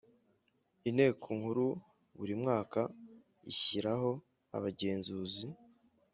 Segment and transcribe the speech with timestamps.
[0.89, 1.65] Inteko nkuru
[2.17, 2.81] buri mwaka
[3.51, 4.11] ishyiraho
[4.57, 5.47] abagenzuzi